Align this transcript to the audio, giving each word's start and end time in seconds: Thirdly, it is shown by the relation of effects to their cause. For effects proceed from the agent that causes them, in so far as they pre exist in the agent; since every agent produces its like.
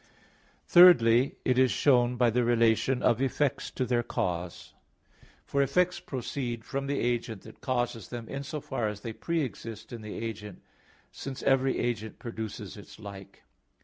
Thirdly, 0.65 1.35
it 1.45 1.59
is 1.59 1.69
shown 1.69 2.15
by 2.15 2.31
the 2.31 2.43
relation 2.43 3.03
of 3.03 3.21
effects 3.21 3.69
to 3.69 3.85
their 3.85 4.01
cause. 4.01 4.73
For 5.45 5.61
effects 5.61 5.99
proceed 5.99 6.65
from 6.65 6.87
the 6.87 6.99
agent 6.99 7.43
that 7.43 7.61
causes 7.61 8.07
them, 8.07 8.27
in 8.27 8.41
so 8.41 8.61
far 8.61 8.87
as 8.87 9.01
they 9.01 9.13
pre 9.13 9.43
exist 9.43 9.93
in 9.93 10.01
the 10.01 10.15
agent; 10.15 10.63
since 11.11 11.43
every 11.43 11.77
agent 11.77 12.17
produces 12.17 12.77
its 12.77 12.97
like. 12.99 13.43